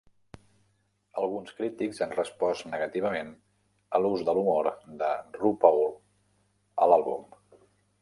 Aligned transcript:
Alguns 1.23 1.53
crítics 1.59 1.99
han 2.05 2.15
respost 2.15 2.67
negativament 2.73 3.31
a 3.99 4.03
l'ús 4.03 4.27
de 4.31 4.37
l'humor 4.41 4.73
de 5.05 5.15
RuPaul 5.41 5.89
a 6.87 6.93
l'àlbum. 6.93 7.33